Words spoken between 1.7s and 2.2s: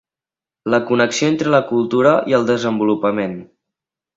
cultura